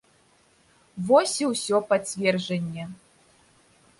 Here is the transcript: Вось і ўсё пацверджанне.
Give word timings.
Вось 1.09 1.33
і 1.43 1.51
ўсё 1.51 1.77
пацверджанне. 1.91 2.83